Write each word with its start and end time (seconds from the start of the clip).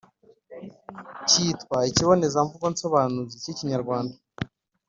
kitwa 1.29 1.77
ikibonezamvugo 1.89 2.65
nsobanuzi 2.69 3.35
k’ikinyarwanda 3.43 4.15